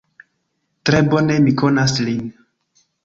Tre 0.89 1.01
bone 1.11 1.35
mi 1.45 1.53
konas 1.63 1.95
lin. 2.09 2.25